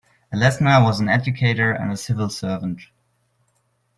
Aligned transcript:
Alesna 0.33 0.83
was 0.83 0.99
an 0.99 1.07
educator 1.09 1.71
and 1.71 1.91
a 1.91 1.95
civil 1.95 2.27
servant. 2.27 2.81